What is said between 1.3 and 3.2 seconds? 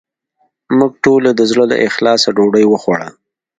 د زړه له اخلاصه ډوډې وخوړه